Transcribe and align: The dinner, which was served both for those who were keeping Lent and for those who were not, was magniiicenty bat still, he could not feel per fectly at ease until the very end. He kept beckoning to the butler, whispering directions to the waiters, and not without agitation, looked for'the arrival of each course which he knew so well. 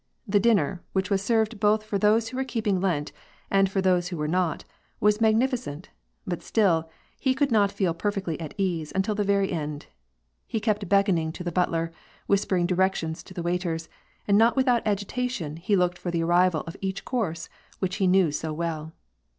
The 0.27 0.39
dinner, 0.39 0.81
which 0.93 1.11
was 1.11 1.21
served 1.21 1.59
both 1.59 1.83
for 1.83 1.99
those 1.99 2.29
who 2.29 2.37
were 2.37 2.43
keeping 2.43 2.81
Lent 2.81 3.11
and 3.51 3.69
for 3.69 3.81
those 3.81 4.07
who 4.07 4.17
were 4.17 4.27
not, 4.27 4.65
was 4.99 5.19
magniiicenty 5.19 5.89
bat 6.25 6.41
still, 6.41 6.89
he 7.19 7.35
could 7.35 7.51
not 7.51 7.71
feel 7.71 7.93
per 7.93 8.11
fectly 8.11 8.35
at 8.41 8.55
ease 8.57 8.91
until 8.95 9.13
the 9.13 9.23
very 9.23 9.51
end. 9.51 9.85
He 10.47 10.59
kept 10.59 10.89
beckoning 10.89 11.31
to 11.33 11.43
the 11.43 11.51
butler, 11.51 11.91
whispering 12.25 12.65
directions 12.65 13.21
to 13.21 13.33
the 13.35 13.43
waiters, 13.43 13.89
and 14.27 14.39
not 14.39 14.55
without 14.55 14.81
agitation, 14.87 15.61
looked 15.69 15.99
for'the 15.99 16.23
arrival 16.23 16.61
of 16.65 16.77
each 16.81 17.05
course 17.05 17.47
which 17.77 17.97
he 17.97 18.07
knew 18.07 18.31
so 18.31 18.51
well. 18.51 18.93